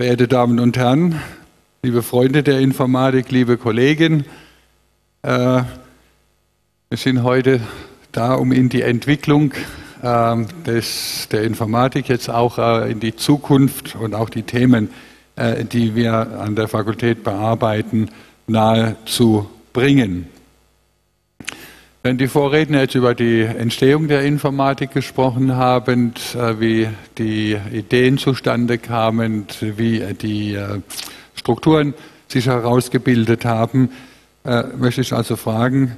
verehrte 0.00 0.28
Damen 0.28 0.60
und 0.60 0.78
Herren, 0.78 1.20
liebe 1.82 2.02
Freunde 2.02 2.42
der 2.42 2.58
Informatik, 2.60 3.30
liebe 3.30 3.58
Kollegen, 3.58 4.24
äh, 5.20 5.28
wir 6.88 6.96
sind 6.96 7.22
heute 7.22 7.60
da, 8.10 8.32
um 8.36 8.50
in 8.50 8.70
die 8.70 8.80
Entwicklung 8.80 9.52
äh, 10.00 10.36
des, 10.64 11.28
der 11.30 11.42
Informatik 11.42 12.08
jetzt 12.08 12.30
auch 12.30 12.56
äh, 12.56 12.90
in 12.90 13.00
die 13.00 13.14
Zukunft 13.14 13.94
und 13.94 14.14
auch 14.14 14.30
die 14.30 14.44
Themen, 14.44 14.88
äh, 15.36 15.66
die 15.66 15.94
wir 15.94 16.14
an 16.14 16.56
der 16.56 16.68
Fakultät 16.68 17.22
bearbeiten, 17.22 18.08
nahe 18.46 18.96
zu 19.04 19.50
bringen. 19.74 20.28
Wenn 22.02 22.16
die 22.16 22.28
Vorredner 22.28 22.80
jetzt 22.80 22.94
über 22.94 23.14
die 23.14 23.42
Entstehung 23.42 24.08
der 24.08 24.22
Informatik 24.22 24.92
gesprochen 24.92 25.56
haben, 25.56 26.14
äh, 26.34 26.58
wie 26.58 26.88
die 27.18 27.58
Ideen 27.70 28.16
zustande 28.16 28.78
kamen, 28.78 29.46
wie 29.60 30.00
die 30.14 30.54
äh, 30.54 30.80
Strukturen 31.34 31.92
sich 32.26 32.46
herausgebildet 32.46 33.44
haben, 33.44 33.90
äh, 34.44 34.62
möchte 34.78 35.02
ich 35.02 35.12
also 35.12 35.36
Fragen 35.36 35.96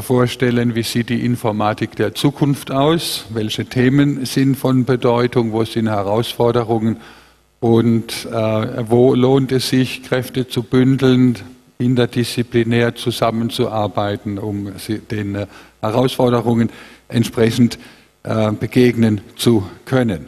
vorstellen, 0.00 0.74
wie 0.74 0.82
sieht 0.82 1.10
die 1.10 1.24
Informatik 1.24 1.94
der 1.94 2.12
Zukunft 2.12 2.72
aus, 2.72 3.26
welche 3.30 3.66
Themen 3.66 4.26
sind 4.26 4.56
von 4.56 4.84
Bedeutung, 4.84 5.52
wo 5.52 5.64
sind 5.64 5.86
Herausforderungen? 5.86 6.96
Und 7.60 8.26
wo 8.26 9.14
lohnt 9.14 9.52
es 9.52 9.68
sich, 9.68 10.02
Kräfte 10.02 10.48
zu 10.48 10.64
bündeln, 10.64 11.36
interdisziplinär 11.78 12.96
zusammenzuarbeiten, 12.96 14.38
um 14.38 14.72
den 15.10 15.34
äh, 15.36 15.46
Herausforderungen 15.80 16.70
entsprechend 17.08 17.78
äh, 18.24 18.50
begegnen 18.52 19.20
zu 19.36 19.68
können. 19.84 20.26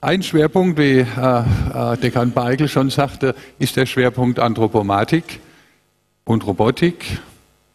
Ein 0.00 0.22
Schwerpunkt, 0.22 0.78
wie 0.78 0.98
äh, 0.98 1.96
Dekan 2.02 2.32
Beigel 2.32 2.68
schon 2.68 2.90
sagte, 2.90 3.34
ist 3.58 3.76
der 3.76 3.86
Schwerpunkt 3.86 4.38
Anthropomatik 4.38 5.40
und 6.24 6.46
Robotik. 6.46 7.18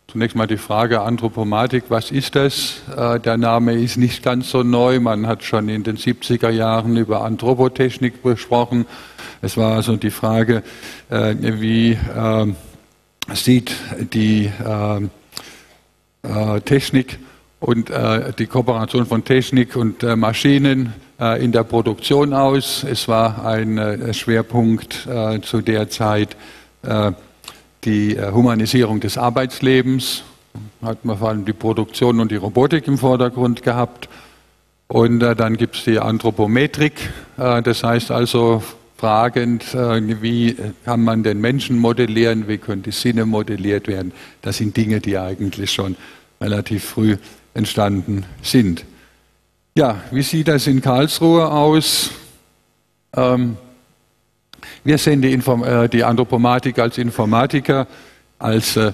Zunächst 0.08 0.36
mal 0.36 0.48
die 0.48 0.58
Frage 0.58 1.02
Anthropomatik, 1.02 1.86
was 1.90 2.12
ist 2.12 2.36
das? 2.36 2.82
Der 2.96 3.36
Name 3.36 3.74
ist 3.74 3.98
nicht 3.98 4.22
ganz 4.22 4.52
so 4.52 4.62
neu. 4.62 5.00
Man 5.00 5.26
hat 5.26 5.44
schon 5.44 5.70
in 5.70 5.82
den 5.82 5.98
70er 5.98 6.52
Jahren 6.52 6.96
über 6.98 7.24
Anthropotechnik 7.24 8.22
gesprochen. 8.22 8.86
Es 9.42 9.58
war 9.58 9.74
also 9.74 9.96
die 9.96 10.12
Frage, 10.12 10.62
wie 11.10 11.98
sieht 13.32 13.72
die 14.14 14.46
äh, 14.46 15.02
äh, 16.24 16.62
Technik 16.62 17.20
und 17.60 17.90
äh, 17.90 18.34
die 18.34 18.48
Kooperation 18.48 19.06
von 19.06 19.24
Technik 19.24 19.76
und 19.76 20.04
äh, 20.04 20.16
Maschinen 20.16 20.94
in 21.40 21.54
der 21.54 21.64
Produktion 21.64 22.34
aus. 22.34 22.84
Es 22.84 23.08
war 23.08 23.46
ein 23.46 24.14
Schwerpunkt 24.14 25.08
zu 25.44 25.62
der 25.62 25.88
Zeit 25.88 26.36
die 27.86 28.18
Humanisierung 28.20 29.00
des 29.00 29.18
Arbeitslebens. 29.18 30.24
Hat 30.82 31.06
man 31.06 31.18
vor 31.18 31.30
allem 31.30 31.46
die 31.46 31.54
Produktion 31.54 32.20
und 32.20 32.30
die 32.30 32.36
Robotik 32.36 32.88
im 32.88 32.98
Vordergrund 32.98 33.64
gehabt. 33.64 34.10
Und 34.88 35.20
dann 35.20 35.56
gibt 35.56 35.78
es 35.78 35.86
die 35.86 36.00
Anthropometrik, 36.00 37.10
das 37.38 37.84
heißt 37.84 38.12
also 38.12 38.62
fragend, 39.04 39.74
äh, 39.74 40.22
wie 40.22 40.56
kann 40.86 41.04
man 41.04 41.24
den 41.24 41.42
Menschen 41.42 41.78
modellieren, 41.78 42.48
wie 42.48 42.58
können 42.58 42.84
die 42.84 42.92
Sinne 42.92 43.26
modelliert 43.26 43.90
werden. 43.90 44.14
Das 44.42 44.60
sind 44.60 44.78
Dinge, 44.78 45.02
die 45.02 45.18
eigentlich 45.18 45.74
schon 45.74 45.98
relativ 46.40 46.86
früh 46.86 47.18
entstanden 47.54 48.26
sind. 48.42 48.86
Ja, 49.76 50.02
wie 50.12 50.22
sieht 50.22 50.48
das 50.48 50.68
in 50.68 50.80
Karlsruhe 50.80 51.52
aus? 51.52 52.12
Ähm, 53.14 53.58
wir 54.86 54.98
sehen 54.98 55.22
äh, 55.22 55.90
die, 55.90 56.04
Anthropomatik 56.06 56.80
als 56.80 56.98
Informatiker, 56.98 57.88
als 58.40 58.78
äh, 58.78 58.94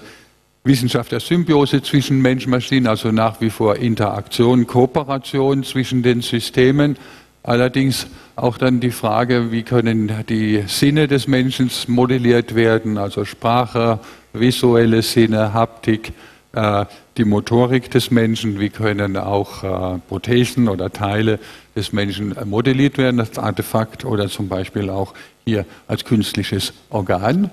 Wissenschaft 0.64 1.12
der 1.12 1.20
Symbiose 1.20 1.84
zwischen 1.84 2.20
Mensch 2.20 2.46
und 2.46 2.52
Maschine, 2.52 2.90
also 2.90 3.12
nach 3.12 3.42
wie 3.42 3.52
vor 3.52 3.76
Interaktion, 3.76 4.66
Kooperation 4.66 5.64
zwischen 5.64 6.02
den 6.02 6.22
Systemen. 6.22 6.98
Allerdings 7.44 8.08
auch 8.44 8.58
dann 8.58 8.80
die 8.80 8.92
Frage, 8.92 9.52
wie 9.52 9.64
können 9.64 10.12
die 10.28 10.64
Sinne 10.68 11.08
des 11.08 11.28
Menschen 11.28 11.70
modelliert 11.88 12.56
werden, 12.56 12.98
also 12.98 13.26
Sprache, 13.26 14.00
visuelle 14.34 15.02
Sinne, 15.02 15.54
Haptik, 15.54 16.14
äh, 16.54 16.86
die 17.18 17.26
Motorik 17.26 17.92
des 17.92 18.12
Menschen, 18.12 18.60
wie 18.60 18.70
können 18.70 19.18
auch 19.18 19.64
äh, 19.64 20.00
Prothesen 20.08 20.70
oder 20.70 20.92
Teile 20.92 21.40
des 21.76 21.92
Menschen 21.94 22.36
modelliert 22.46 22.98
werden 22.98 23.20
als 23.20 23.38
Artefakt 23.38 24.06
oder 24.06 24.30
zum 24.30 24.48
Beispiel 24.48 24.90
auch 24.90 25.14
hier 25.46 25.66
als 25.88 26.06
künstliches 26.06 26.74
Organ. 26.90 27.52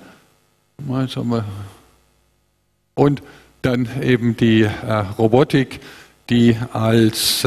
Und 2.94 3.22
dann 3.62 3.88
eben 4.00 4.36
die 4.36 4.62
äh, 4.62 4.70
Robotik, 5.18 5.80
die 6.30 6.56
als 6.72 7.46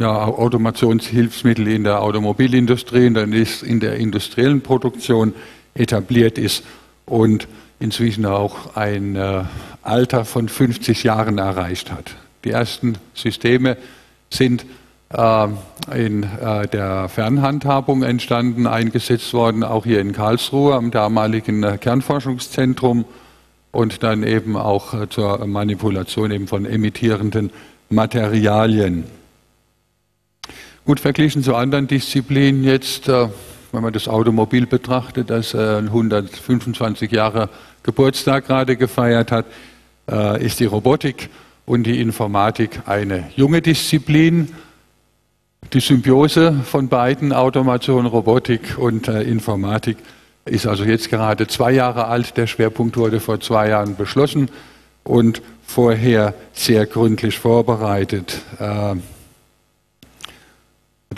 ja, 0.00 0.24
Automationshilfsmittel 0.24 1.68
in 1.68 1.84
der 1.84 2.02
Automobilindustrie, 2.02 3.06
in 3.06 3.14
der, 3.14 3.26
in 3.26 3.80
der 3.80 3.96
industriellen 3.96 4.62
Produktion 4.62 5.34
etabliert 5.74 6.38
ist 6.38 6.64
und 7.06 7.46
inzwischen 7.78 8.26
auch 8.26 8.76
ein 8.76 9.14
äh, 9.14 9.44
Alter 9.82 10.24
von 10.24 10.48
50 10.48 11.04
Jahren 11.04 11.38
erreicht 11.38 11.92
hat. 11.92 12.16
Die 12.44 12.50
ersten 12.50 12.96
Systeme 13.14 13.76
sind 14.30 14.64
äh, 15.10 15.48
in 15.94 16.22
äh, 16.22 16.66
der 16.68 17.08
Fernhandhabung 17.08 18.02
entstanden, 18.02 18.66
eingesetzt 18.66 19.34
worden, 19.34 19.62
auch 19.62 19.84
hier 19.84 20.00
in 20.00 20.12
Karlsruhe 20.12 20.74
am 20.74 20.90
damaligen 20.90 21.62
äh, 21.62 21.76
Kernforschungszentrum 21.78 23.04
und 23.70 24.02
dann 24.02 24.22
eben 24.22 24.56
auch 24.56 24.94
äh, 24.94 25.08
zur 25.08 25.44
Manipulation 25.46 26.30
eben 26.30 26.46
von 26.46 26.64
emittierenden 26.64 27.50
Materialien. 27.90 29.19
Gut 30.86 30.98
verglichen 30.98 31.42
zu 31.42 31.54
anderen 31.54 31.86
Disziplinen 31.86 32.64
jetzt, 32.64 33.06
äh, 33.06 33.28
wenn 33.70 33.82
man 33.82 33.92
das 33.92 34.08
Automobil 34.08 34.66
betrachtet, 34.66 35.28
das 35.28 35.54
125 35.54 37.12
äh, 37.12 37.16
Jahre 37.16 37.50
Geburtstag 37.82 38.46
gerade 38.46 38.76
gefeiert 38.76 39.30
hat, 39.30 39.44
äh, 40.10 40.42
ist 40.42 40.58
die 40.58 40.64
Robotik 40.64 41.28
und 41.66 41.82
die 41.82 42.00
Informatik 42.00 42.80
eine 42.86 43.30
junge 43.36 43.60
Disziplin. 43.60 44.48
Die 45.74 45.80
Symbiose 45.80 46.54
von 46.64 46.88
beiden, 46.88 47.34
Automation, 47.34 48.06
Robotik 48.06 48.78
und 48.78 49.06
Informatik, 49.06 49.98
ist 50.46 50.66
also 50.66 50.84
jetzt 50.84 51.10
gerade 51.10 51.46
zwei 51.46 51.72
Jahre 51.72 52.06
alt. 52.06 52.38
Der 52.38 52.46
Schwerpunkt 52.46 52.96
wurde 52.96 53.20
vor 53.20 53.38
zwei 53.40 53.68
Jahren 53.68 53.94
beschlossen 53.94 54.50
und 55.04 55.42
vorher 55.64 56.34
sehr 56.54 56.86
gründlich 56.86 57.38
vorbereitet. 57.38 58.40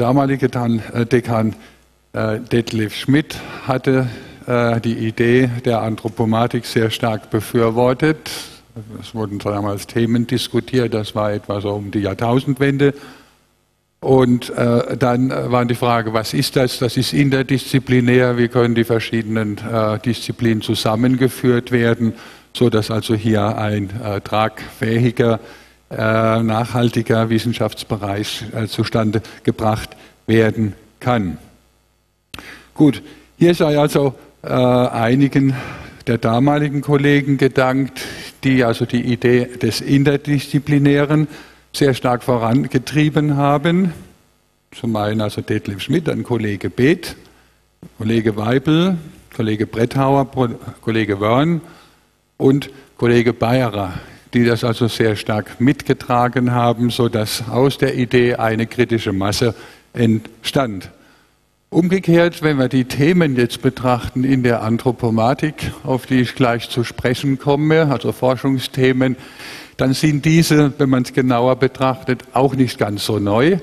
Damalige 0.02 0.46
äh, 0.46 1.06
Dekan 1.06 1.54
äh, 2.12 2.40
Detlef 2.40 2.92
Schmidt 2.92 3.38
hatte 3.68 4.08
äh, 4.48 4.80
die 4.80 4.94
Idee 4.94 5.48
der 5.64 5.80
Anthropomatik 5.82 6.66
sehr 6.66 6.90
stark 6.90 7.30
befürwortet. 7.30 8.28
Es 9.00 9.14
wurden 9.14 9.38
damals 9.38 9.86
Themen 9.86 10.26
diskutiert, 10.26 10.92
das 10.92 11.14
war 11.14 11.32
etwa 11.32 11.60
so 11.60 11.70
um 11.70 11.92
die 11.92 12.00
Jahrtausendwende. 12.00 12.94
Und 14.00 14.50
äh, 14.50 14.96
dann 14.96 15.30
war 15.30 15.64
die 15.66 15.76
Frage, 15.76 16.12
was 16.12 16.34
ist 16.34 16.56
das? 16.56 16.80
Das 16.80 16.96
ist 16.96 17.12
interdisziplinär, 17.12 18.36
wie 18.38 18.48
können 18.48 18.74
die 18.74 18.82
verschiedenen 18.82 19.58
äh, 19.58 20.00
Disziplinen 20.00 20.62
zusammengeführt 20.62 21.70
werden, 21.70 22.14
sodass 22.56 22.90
also 22.90 23.14
hier 23.14 23.56
ein 23.56 23.90
äh, 24.02 24.20
tragfähiger 24.20 25.38
äh, 25.92 26.42
nachhaltiger 26.42 27.28
Wissenschaftsbereich 27.28 28.44
äh, 28.54 28.66
zustande 28.66 29.20
gebracht 29.42 29.90
werden 30.26 30.72
kann. 31.00 31.38
Gut, 32.74 33.02
hier 33.38 33.54
sei 33.54 33.78
also 33.78 34.14
äh, 34.42 34.48
einigen 34.48 35.54
der 36.06 36.18
damaligen 36.18 36.80
Kollegen 36.80 37.36
gedankt, 37.36 38.00
die 38.42 38.64
also 38.64 38.86
die 38.86 39.02
Idee 39.02 39.44
des 39.44 39.80
Interdisziplinären 39.80 41.28
sehr 41.72 41.94
stark 41.94 42.22
vorangetrieben 42.22 43.36
haben. 43.36 43.92
Zum 44.72 44.96
einen 44.96 45.20
also 45.20 45.42
Detlef 45.42 45.82
Schmidt, 45.82 46.08
ein 46.08 46.22
Kollege 46.22 46.70
Beeth, 46.70 47.16
Kollege 47.98 48.36
Weibel, 48.36 48.96
Kollege 49.36 49.66
Bretthauer, 49.66 50.26
Kollege 50.80 51.20
Wörn 51.20 51.60
und 52.38 52.70
Kollege 52.96 53.32
Bayerer, 53.32 53.94
die 54.34 54.44
das 54.44 54.64
also 54.64 54.88
sehr 54.88 55.16
stark 55.16 55.60
mitgetragen 55.60 56.52
haben, 56.52 56.90
sodass 56.90 57.48
aus 57.48 57.78
der 57.78 57.94
Idee 57.94 58.36
eine 58.36 58.66
kritische 58.66 59.12
Masse 59.12 59.54
entstand. 59.92 60.90
Umgekehrt, 61.70 62.42
wenn 62.42 62.58
wir 62.58 62.68
die 62.68 62.84
Themen 62.84 63.36
jetzt 63.36 63.62
betrachten 63.62 64.24
in 64.24 64.42
der 64.42 64.62
Anthropomatik, 64.62 65.72
auf 65.84 66.04
die 66.06 66.20
ich 66.20 66.34
gleich 66.34 66.68
zu 66.68 66.84
sprechen 66.84 67.38
komme, 67.38 67.90
also 67.90 68.12
Forschungsthemen, 68.12 69.16
dann 69.78 69.94
sind 69.94 70.24
diese, 70.26 70.72
wenn 70.78 70.90
man 70.90 71.02
es 71.02 71.14
genauer 71.14 71.56
betrachtet, 71.56 72.24
auch 72.34 72.54
nicht 72.54 72.78
ganz 72.78 73.06
so 73.06 73.18
neu. 73.18 73.56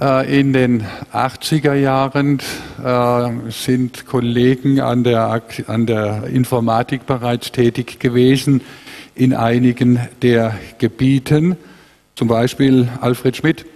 Äh, 0.00 0.40
in 0.40 0.54
den 0.54 0.84
80er 1.12 1.74
Jahren 1.74 2.38
äh, 2.82 3.50
sind 3.50 4.06
Kollegen 4.06 4.80
an 4.80 5.04
der, 5.04 5.42
an 5.66 5.84
der 5.84 6.24
Informatik 6.28 7.04
bereits 7.04 7.52
tätig 7.52 8.00
gewesen 8.00 8.62
in 9.14 9.34
einigen 9.34 10.00
der 10.22 10.58
Gebieten. 10.78 11.56
Zum 12.14 12.28
Beispiel 12.28 12.88
Alfred 13.00 13.36
Schmidt 13.36 13.66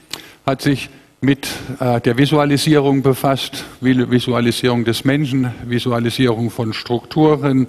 hat 0.44 0.62
sich 0.62 0.88
mit 1.20 1.48
äh, 1.80 2.00
der 2.00 2.18
Visualisierung 2.18 3.02
befasst, 3.02 3.64
Visualisierung 3.80 4.84
des 4.84 5.04
Menschen, 5.04 5.50
Visualisierung 5.64 6.50
von 6.50 6.72
Strukturen, 6.72 7.66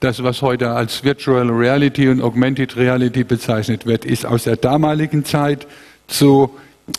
das, 0.00 0.22
was 0.22 0.42
heute 0.42 0.70
als 0.70 1.04
Virtual 1.04 1.48
Reality 1.50 2.08
und 2.08 2.22
Augmented 2.22 2.76
Reality 2.76 3.22
bezeichnet 3.22 3.86
wird, 3.86 4.04
ist 4.04 4.24
aus 4.24 4.44
der 4.44 4.56
damaligen 4.56 5.24
Zeit 5.24 5.66
zu 6.08 6.50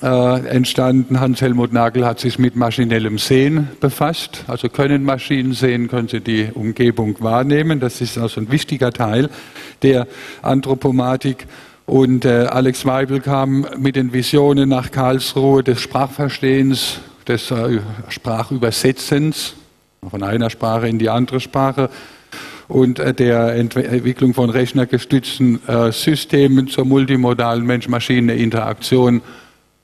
äh, 0.02 0.48
entstanden. 0.48 1.20
Hans-Helmut 1.20 1.74
Nagel 1.74 2.06
hat 2.06 2.20
sich 2.20 2.40
mit 2.40 2.56
maschinellem 2.56 3.18
Sehen 3.18 3.70
befasst. 3.80 4.46
Also 4.48 4.70
können 4.70 5.04
Maschinen 5.04 5.54
sehen, 5.54 5.88
können 5.88 6.08
sie 6.08 6.22
die 6.22 6.50
Umgebung 6.54 7.16
wahrnehmen. 7.20 7.80
Das 7.80 8.02
ist 8.02 8.18
also 8.18 8.42
ein 8.42 8.52
wichtiger 8.52 8.92
Teil 8.92 9.30
der 9.82 10.08
Anthropomatik. 10.42 11.48
Und 11.86 12.26
äh, 12.26 12.48
Alex 12.50 12.86
Weibel 12.86 13.20
kam 13.20 13.68
mit 13.78 13.96
den 13.96 14.14
Visionen 14.14 14.70
nach 14.70 14.92
Karlsruhe 14.92 15.64
des 15.64 15.82
Sprachverstehens, 15.82 17.00
des 17.28 17.52
äh, 17.52 17.80
Sprachübersetzens 18.10 19.56
von 20.10 20.24
einer 20.24 20.50
Sprache 20.50 20.88
in 20.88 21.00
die 21.00 21.10
andere 21.10 21.40
Sprache 21.40 21.90
und 22.72 23.00
äh, 23.00 23.14
der 23.14 23.56
Entwicklung 23.56 24.34
von 24.34 24.50
rechnergestützten 24.50 25.68
äh, 25.68 25.92
Systemen 25.92 26.68
zur 26.68 26.86
multimodalen 26.86 27.66
Mensch-Maschine-Interaktion 27.66 29.22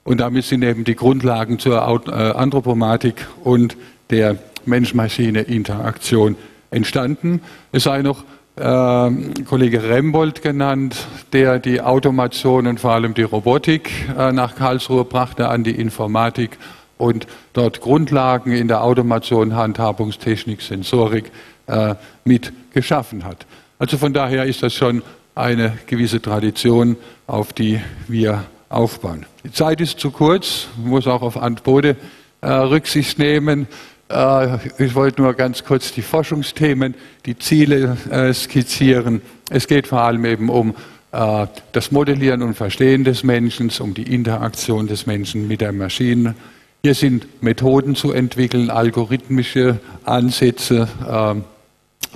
und 0.08 0.20
damit 0.20 0.46
sind 0.46 0.64
eben 0.64 0.84
die 0.84 0.96
Grundlagen 0.96 1.58
zur 1.58 1.76
äh, 1.76 2.10
Anthropomatik 2.12 3.26
und 3.44 3.76
der 4.08 4.38
Mensch-Maschine-Interaktion 4.64 6.34
entstanden. 6.70 7.42
Es 7.72 7.82
sei 7.82 8.00
noch 8.00 8.24
äh, 8.56 9.10
Kollege 9.44 9.82
Rembold 9.82 10.40
genannt, 10.40 10.96
der 11.34 11.58
die 11.58 11.82
Automation 11.82 12.66
und 12.66 12.80
vor 12.80 12.92
allem 12.92 13.12
die 13.12 13.22
Robotik 13.22 13.90
äh, 14.18 14.32
nach 14.32 14.56
Karlsruhe 14.56 15.04
brachte 15.04 15.50
an 15.50 15.62
die 15.62 15.72
Informatik 15.72 16.56
und 16.96 17.26
dort 17.52 17.82
Grundlagen 17.82 18.52
in 18.52 18.66
der 18.66 18.84
Automation, 18.84 19.56
Handhabungstechnik, 19.56 20.62
Sensorik 20.62 21.30
äh, 21.66 21.96
mit 22.24 22.54
geschaffen 22.72 23.26
hat. 23.26 23.44
Also 23.78 23.98
von 23.98 24.14
daher 24.14 24.46
ist 24.46 24.62
das 24.62 24.72
schon 24.72 25.02
eine 25.34 25.76
gewisse 25.86 26.22
Tradition, 26.22 26.96
auf 27.26 27.52
die 27.52 27.78
wir 28.06 28.46
aufbauen. 28.68 29.26
Die 29.44 29.52
Zeit 29.52 29.80
ist 29.80 29.98
zu 29.98 30.10
kurz, 30.10 30.68
muss 30.76 31.06
auch 31.06 31.22
auf 31.22 31.36
Antbode 31.36 31.96
äh, 32.40 32.50
Rücksicht 32.50 33.18
nehmen. 33.18 33.66
Äh, 34.08 34.58
ich 34.78 34.94
wollte 34.94 35.22
nur 35.22 35.34
ganz 35.34 35.64
kurz 35.64 35.92
die 35.92 36.02
Forschungsthemen, 36.02 36.94
die 37.26 37.38
Ziele 37.38 37.96
äh, 38.10 38.32
skizzieren. 38.32 39.22
Es 39.50 39.66
geht 39.66 39.86
vor 39.86 40.02
allem 40.02 40.24
eben 40.24 40.48
um 40.48 40.74
äh, 41.12 41.46
das 41.72 41.90
Modellieren 41.90 42.42
und 42.42 42.54
Verstehen 42.54 43.04
des 43.04 43.24
Menschen, 43.24 43.70
um 43.80 43.94
die 43.94 44.14
Interaktion 44.14 44.86
des 44.86 45.06
Menschen 45.06 45.48
mit 45.48 45.60
der 45.60 45.72
Maschine. 45.72 46.34
Hier 46.82 46.94
sind 46.94 47.42
Methoden 47.42 47.96
zu 47.96 48.12
entwickeln, 48.12 48.70
algorithmische 48.70 49.80
Ansätze, 50.04 50.88
äh, 51.06 51.40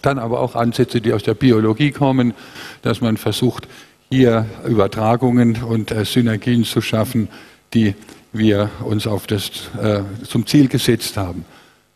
dann 0.02 0.19
aber 0.19 0.40
auch 0.40 0.54
Ansätze, 0.54 1.00
die 1.00 1.12
aus 1.12 1.22
der 1.22 1.34
Biologie 1.34 1.90
kommen, 1.90 2.34
dass 2.82 3.00
man 3.00 3.16
versucht, 3.16 3.66
hier 4.12 4.47
Übertragungen 4.69 5.62
und 5.62 5.91
äh, 5.91 6.05
Synergien 6.05 6.64
zu 6.64 6.82
schaffen, 6.82 7.29
die 7.73 7.94
wir 8.35 8.69
uns 8.85 9.06
auf 9.06 9.26
das, 9.26 9.70
äh, 9.82 10.03
zum 10.29 10.47
Ziel 10.47 10.69
gesetzt 10.69 11.17
haben. 11.17 11.47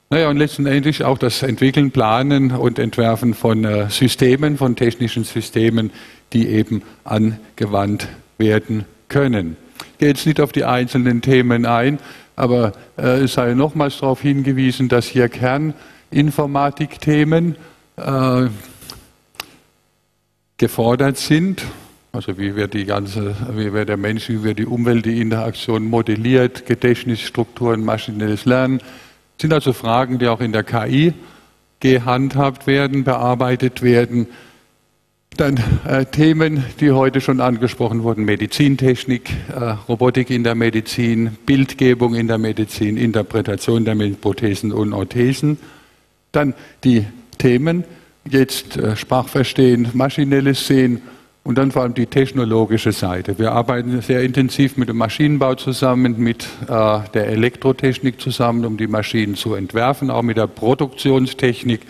Naja, 0.09 0.31
und 0.31 0.39
letztendlich 0.39 1.05
auch 1.05 1.19
das 1.19 1.43
Entwickeln, 1.43 1.91
Planen 1.91 2.53
und 2.53 2.79
Entwerfen 2.79 3.35
von 3.35 3.67
äh, 3.67 3.91
Systemen, 3.91 4.57
von 4.57 4.77
technischen 4.77 5.25
Systemen, 5.25 5.91
die 6.33 6.49
eben 6.49 6.81
angewandt 7.05 8.09
werden 8.39 8.87
können. 9.09 9.59
Ich 9.93 9.99
gehe 9.99 10.09
jetzt 10.09 10.25
nicht 10.25 10.41
auf 10.41 10.53
die 10.53 10.65
einzelnen 10.65 11.21
Themen 11.21 11.67
ein, 11.67 11.99
aber 12.35 12.73
es 12.97 13.35
sei 13.35 13.53
nochmals 13.53 13.99
darauf 13.99 14.23
hingewiesen, 14.23 14.89
dass 14.89 15.05
hier 15.07 15.29
Kerninformatikthemen 15.29 17.57
äh, 17.99 18.47
gefordert 20.57 21.19
sind 21.19 21.63
also 22.17 22.39
wie 22.39 22.57
wird 22.57 22.73
die 22.73 22.87
ganze, 22.87 23.37
wie 23.55 23.75
wird 23.75 23.91
der 23.91 23.99
Mensch, 23.99 24.31
wie 24.31 24.43
wird 24.43 24.59
die 24.59 24.65
Umwelt, 24.65 25.05
die 25.05 25.21
Interaktion 25.21 25.85
modelliert, 25.85 26.65
Gedächtnisstrukturen, 26.65 27.85
maschinelles 27.85 28.47
Lernen. 28.47 28.79
Das 28.79 29.43
sind 29.43 29.53
also 29.53 29.75
Fragen, 29.75 30.19
die 30.19 30.27
auch 30.27 30.41
in 30.41 30.53
der 30.53 30.65
KI 30.65 31.13
gehandhabt 31.81 32.67
werden, 32.67 33.05
bearbeitet 33.05 33.83
werden. 33.83 34.29
Dann 35.37 35.61
äh, 35.87 36.07
Themen, 36.07 36.65
die 36.81 36.91
heute 36.93 37.21
schon 37.21 37.43
angesprochen 37.43 38.03
wurden, 38.03 38.25
Medizintechnik, 38.25 39.29
äh, 39.55 39.77
Robotik 39.87 40.31
in 40.31 40.43
der 40.43 40.55
Medizin, 40.55 41.37
Bildgebung 41.45 42.15
in 42.15 42.29
der 42.29 42.39
Medizin, 42.39 42.97
Interpretation 42.97 43.85
der 43.85 43.95
Prothesen 43.95 44.73
und 44.73 44.95
Orthesen. 44.95 45.59
Dann 46.33 46.55
die 46.83 47.05
Themen, 47.37 47.85
jetzt 48.25 48.79
äh, 48.79 48.97
Sprachverstehen, 48.97 49.91
maschinelles 49.93 50.67
Sehen 50.67 51.03
und 51.47 51.59
dann 51.59 51.71
vor 51.71 51.83
allem 51.83 51.95
die 51.95 52.07
technologische 52.07 52.91
Seite. 52.91 53.39
Wir 53.39 53.53
arbeiten 53.53 54.01
sehr 54.01 54.25
intensiv 54.25 54.77
mit 54.77 54.89
dem 54.89 54.97
Maschinenbau 54.97 55.55
zusammen, 55.55 56.19
mit 56.19 56.45
äh, 56.63 56.99
der 57.15 57.29
Elektrotechnik 57.29 58.21
zusammen, 58.21 58.65
um 58.65 58.77
die 58.77 58.89
Maschinen 58.89 59.37
zu 59.37 59.55
entwerfen, 59.55 60.11
auch 60.11 60.23
mit 60.23 60.39
der 60.39 60.49
Produktionstechnik, 60.49 61.83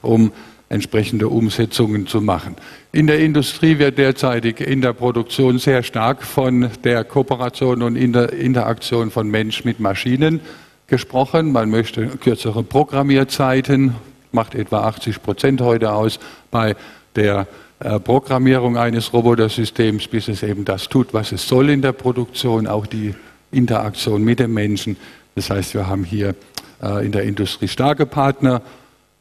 um 0.00 0.32
entsprechende 0.70 1.28
Umsetzungen 1.28 2.06
zu 2.06 2.22
machen. 2.22 2.56
In 2.90 3.06
der 3.06 3.18
Industrie 3.18 3.78
wird 3.78 3.98
derzeitig 3.98 4.62
in 4.62 4.80
der 4.80 4.94
Produktion 4.94 5.58
sehr 5.58 5.82
stark 5.82 6.22
von 6.22 6.70
der 6.82 7.04
Kooperation 7.04 7.82
und 7.82 7.96
Inter 7.96 8.32
Interaktion 8.32 9.10
von 9.10 9.28
Mensch 9.28 9.62
mit 9.66 9.78
Maschinen 9.78 10.40
gesprochen. 10.86 11.52
Man 11.52 11.68
möchte 11.68 12.06
kürzere 12.06 12.62
Programmierzeiten, 12.62 13.94
macht 14.30 14.54
etwa 14.54 14.84
80 14.84 15.22
Prozent 15.22 15.60
heute 15.60 15.92
aus 15.92 16.18
bei 16.50 16.76
der 17.14 17.46
Programmierung 17.82 18.76
eines 18.76 19.12
Robotersystems, 19.12 20.06
bis 20.06 20.28
es 20.28 20.42
eben 20.42 20.64
das 20.64 20.88
tut, 20.88 21.12
was 21.12 21.32
es 21.32 21.46
soll 21.48 21.70
in 21.70 21.82
der 21.82 21.92
Produktion, 21.92 22.66
auch 22.66 22.86
die 22.86 23.14
Interaktion 23.50 24.22
mit 24.22 24.38
dem 24.38 24.54
Menschen. 24.54 24.96
Das 25.34 25.50
heißt, 25.50 25.74
wir 25.74 25.86
haben 25.86 26.04
hier 26.04 26.34
äh, 26.82 27.04
in 27.04 27.12
der 27.12 27.22
Industrie 27.22 27.68
starke 27.68 28.06
Partner 28.06 28.62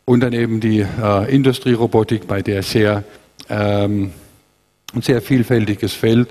und 0.06 0.22
dann 0.22 0.34
eben 0.34 0.60
die 0.60 0.80
äh, 0.80 1.34
Industrierobotik, 1.34 2.27
bei 2.27 2.41
der 2.41 2.63
sehr, 2.63 3.03
ähm, 3.50 4.12
ein 4.94 5.01
sehr 5.01 5.22
vielfältiges 5.22 5.94
Feld 5.94 6.30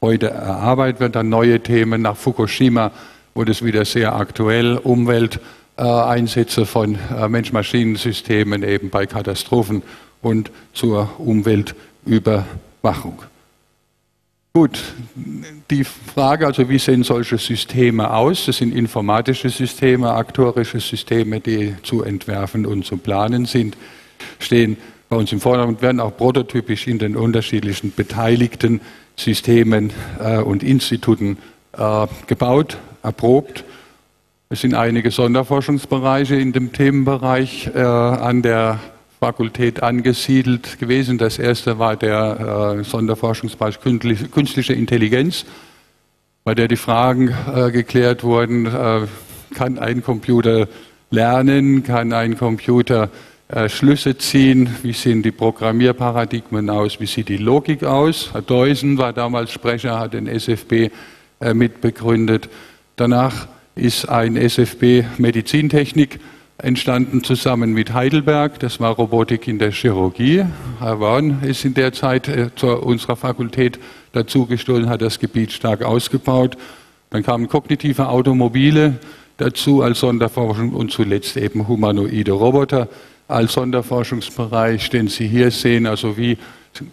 heute 0.00 0.30
erarbeitet 0.30 1.00
wird. 1.00 1.16
Dann 1.16 1.28
neue 1.28 1.60
Themen 1.60 2.02
nach 2.02 2.16
Fukushima 2.16 2.92
wurde 3.34 3.52
es 3.52 3.64
wieder 3.64 3.84
sehr 3.84 4.16
aktuell. 4.16 4.76
Umwelteinsätze 4.76 6.66
von 6.66 6.98
Mensch-Maschinen-Systemen 7.28 8.64
eben 8.64 8.90
bei 8.90 9.06
Katastrophen 9.06 9.82
und 10.22 10.50
zur 10.72 11.10
Umweltüberwachung. 11.18 13.22
Gut, 14.52 14.82
die 15.70 15.84
Frage 15.84 16.44
also, 16.44 16.68
wie 16.68 16.80
sehen 16.80 17.04
solche 17.04 17.38
Systeme 17.38 18.12
aus? 18.12 18.46
Das 18.46 18.56
sind 18.56 18.74
informatische 18.74 19.48
Systeme, 19.48 20.12
aktorische 20.12 20.80
Systeme, 20.80 21.38
die 21.38 21.76
zu 21.84 22.02
entwerfen 22.02 22.66
und 22.66 22.84
zu 22.84 22.96
planen 22.96 23.46
sind, 23.46 23.76
stehen 24.40 24.76
bei 25.08 25.16
uns 25.16 25.30
im 25.30 25.40
Vordergrund, 25.40 25.82
werden 25.82 26.00
auch 26.00 26.16
prototypisch 26.16 26.88
in 26.88 26.98
den 26.98 27.16
unterschiedlichen 27.16 27.92
beteiligten 27.94 28.80
Systemen 29.14 29.92
äh, 30.18 30.38
und 30.38 30.64
Instituten 30.64 31.38
äh, 31.72 32.08
gebaut, 32.26 32.76
erprobt. 33.04 33.62
Es 34.48 34.62
sind 34.62 34.74
einige 34.74 35.12
Sonderforschungsbereiche 35.12 36.34
in 36.34 36.52
dem 36.52 36.72
Themenbereich 36.72 37.70
äh, 37.72 37.80
an 37.80 38.42
der 38.42 38.80
Fakultät 39.20 39.82
angesiedelt 39.82 40.78
gewesen. 40.78 41.18
Das 41.18 41.38
erste 41.38 41.78
war 41.78 41.94
der 41.94 42.78
äh, 42.80 42.84
Sonderforschungsbereich 42.84 43.78
Künstliche 43.80 44.72
Intelligenz, 44.72 45.44
bei 46.42 46.54
der 46.54 46.68
die 46.68 46.76
Fragen 46.76 47.28
äh, 47.54 47.70
geklärt 47.70 48.24
wurden, 48.24 48.64
äh, 48.64 49.06
kann 49.54 49.78
ein 49.78 50.02
Computer 50.02 50.68
lernen, 51.10 51.82
kann 51.82 52.14
ein 52.14 52.38
Computer 52.38 53.10
äh, 53.48 53.68
Schlüsse 53.68 54.16
ziehen, 54.16 54.70
wie 54.82 54.94
sehen 54.94 55.22
die 55.22 55.32
Programmierparadigmen 55.32 56.70
aus, 56.70 56.98
wie 56.98 57.06
sieht 57.06 57.28
die 57.28 57.36
Logik 57.36 57.84
aus. 57.84 58.30
Herr 58.32 58.40
Deusen 58.40 58.96
war 58.96 59.12
damals 59.12 59.52
Sprecher, 59.52 59.98
hat 59.98 60.14
den 60.14 60.28
SFB 60.28 60.88
äh, 61.40 61.52
mitbegründet. 61.52 62.48
Danach 62.96 63.48
ist 63.74 64.08
ein 64.08 64.36
SFB 64.36 65.04
Medizintechnik 65.18 66.20
entstanden 66.62 67.24
zusammen 67.24 67.72
mit 67.72 67.92
Heidelberg. 67.92 68.58
Das 68.60 68.80
war 68.80 68.92
Robotik 68.92 69.48
in 69.48 69.58
der 69.58 69.72
Chirurgie. 69.72 70.44
Herr 70.78 71.00
Warn 71.00 71.42
ist 71.42 71.64
in 71.64 71.74
der 71.74 71.92
Zeit 71.92 72.28
äh, 72.28 72.54
zu 72.54 72.68
unserer 72.68 73.16
Fakultät 73.16 73.78
dazugestohlen, 74.12 74.88
hat 74.88 75.02
das 75.02 75.18
Gebiet 75.18 75.52
stark 75.52 75.82
ausgebaut. 75.82 76.56
Dann 77.10 77.22
kamen 77.22 77.48
kognitive 77.48 78.08
Automobile 78.08 78.98
dazu 79.36 79.82
als 79.82 80.00
Sonderforschung 80.00 80.72
und 80.72 80.90
zuletzt 80.90 81.36
eben 81.36 81.66
humanoide 81.66 82.32
Roboter 82.32 82.88
als 83.26 83.54
Sonderforschungsbereich, 83.54 84.90
den 84.90 85.08
Sie 85.08 85.26
hier 85.26 85.50
sehen. 85.50 85.86
Also 85.86 86.16
wie 86.16 86.36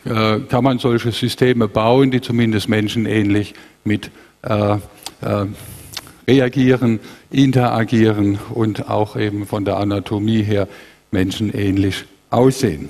äh, 0.05 0.39
kann 0.49 0.63
man 0.63 0.79
solche 0.79 1.11
Systeme 1.11 1.67
bauen, 1.67 2.11
die 2.11 2.21
zumindest 2.21 2.69
menschenähnlich 2.69 3.53
mit 3.83 4.11
äh, 4.43 4.73
äh, 4.73 4.77
reagieren, 6.27 6.99
interagieren 7.31 8.39
und 8.53 8.89
auch 8.89 9.15
eben 9.15 9.45
von 9.45 9.65
der 9.65 9.77
Anatomie 9.77 10.43
her 10.43 10.67
menschenähnlich 11.11 12.05
aussehen. 12.29 12.89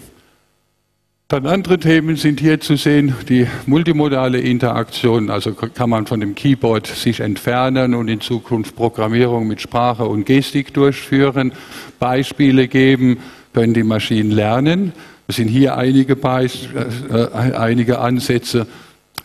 Dann 1.29 1.45
andere 1.45 1.77
Themen 1.77 2.15
sind 2.15 2.39
hier 2.39 2.61
zu 2.61 2.77
sehen, 2.77 3.13
die 3.27 3.47
multimodale 3.65 4.39
Interaktion, 4.39 5.29
also 5.29 5.53
kann 5.53 5.89
man 5.89 6.07
von 6.07 6.21
dem 6.21 6.35
Keyboard 6.35 6.87
sich 6.87 7.19
entfernen 7.19 7.95
und 7.95 8.07
in 8.07 8.21
Zukunft 8.21 8.77
Programmierung 8.77 9.45
mit 9.45 9.59
Sprache 9.59 10.05
und 10.05 10.25
Gestik 10.25 10.73
durchführen, 10.73 11.51
Beispiele 11.99 12.69
geben, 12.69 13.17
können 13.53 13.73
die 13.73 13.83
Maschinen 13.83 14.31
lernen. 14.31 14.93
Es 15.27 15.35
sind 15.35 15.49
hier 15.49 15.75
einige, 15.75 16.15
Beis 16.15 16.69
äh, 17.11 17.53
einige 17.53 17.99
Ansätze, 17.99 18.65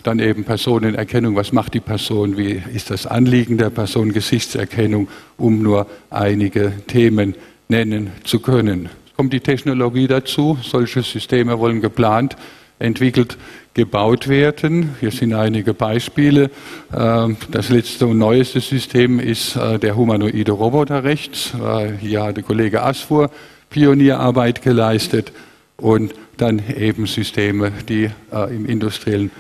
dann 0.02 0.18
eben 0.18 0.44
Personenerkennung, 0.44 1.36
was 1.36 1.52
macht 1.52 1.74
die 1.74 1.80
Person, 1.80 2.36
wie 2.36 2.62
ist 2.74 2.90
das 2.90 3.06
Anliegen 3.06 3.58
der 3.58 3.70
Person, 3.70 4.12
Gesichtserkennung, 4.12 5.08
um 5.36 5.62
nur 5.62 5.86
einige 6.10 6.72
Themen 6.86 7.34
nennen 7.68 8.10
zu 8.24 8.40
können 8.40 8.90
kommt 9.22 9.32
die 9.32 9.40
Technologie 9.40 10.08
dazu. 10.08 10.58
Solche 10.62 11.04
Systeme 11.04 11.60
wollen 11.60 11.80
geplant, 11.80 12.36
entwickelt, 12.80 13.38
gebaut 13.72 14.26
werden. 14.26 14.96
Hier 14.98 15.12
sind 15.12 15.32
einige 15.32 15.74
Beispiele. 15.74 16.50
Ähm, 16.92 17.36
das 17.52 17.68
letzte 17.68 18.08
und 18.08 18.18
neueste 18.18 18.60
System 18.60 19.20
ist 19.20 19.54
äh, 19.54 19.78
der 19.78 19.94
humanoide 19.94 20.50
Roboter 20.50 21.04
rechts. 21.04 21.52
Äh, 21.54 21.92
hier 22.00 22.24
hat 22.24 22.36
der 22.36 22.42
Kollege 22.42 22.82
Asfur 22.82 23.30
Pionierarbeit 23.70 24.60
geleistet 24.60 25.30
und 25.76 26.12
dann 26.36 26.60
eben 26.76 27.06
Systeme, 27.06 27.70
die 27.88 28.10
äh, 28.32 28.56
im 28.56 28.66
industriellen 28.66 29.30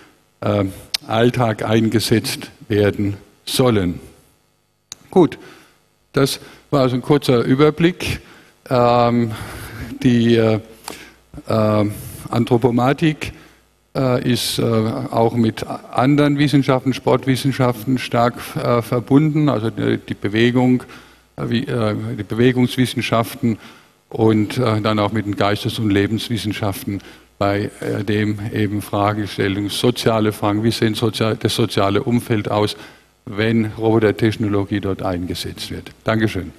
Alltag 1.06 1.64
eingesetzt 1.64 2.50
werden 2.68 3.16
sollen. 3.44 4.00
Gut, 5.10 5.38
das 6.12 6.40
war 6.70 6.82
also 6.82 6.96
ein 6.96 7.02
kurzer 7.02 7.44
Überblick. 7.44 8.20
Ähm, 8.68 9.32
die 10.02 10.36
äh, 10.36 10.60
äh, 11.46 11.90
Anthropomatik 12.28 13.32
äh, 13.94 14.30
ist 14.30 14.58
äh, 14.58 14.62
auch 14.62 15.34
mit 15.34 15.66
anderen 15.66 16.38
Wissenschaften, 16.38 16.94
Sportwissenschaften 16.94 17.98
stark 17.98 18.34
äh, 18.56 18.82
verbunden, 18.82 19.48
also 19.48 19.70
die, 19.70 19.98
die 19.98 20.14
Bewegung, 20.14 20.82
äh, 21.36 21.48
wie, 21.48 21.66
die 21.66 22.24
Bewegungswissenschaften 22.24 23.58
und 24.08 24.58
dann 24.58 24.98
auch 24.98 25.12
mit 25.12 25.24
den 25.24 25.36
Geistes- 25.36 25.78
und 25.78 25.88
Lebenswissenschaften, 25.88 27.00
bei 27.42 27.70
dem 28.08 28.38
eben 28.52 28.82
Fragestellungen, 28.82 29.68
soziale 29.68 30.30
Fragen, 30.30 30.62
wie 30.62 30.70
sozial, 30.70 31.36
das 31.36 31.56
soziale 31.56 32.04
Umfeld 32.04 32.48
aus, 32.48 32.76
wenn 33.26 33.72
Robotertechnologie 33.76 34.78
dort 34.78 35.02
eingesetzt 35.02 35.72
wird. 35.72 35.90
Dankeschön. 36.04 36.52